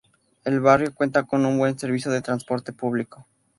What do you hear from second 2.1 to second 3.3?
de transporte público.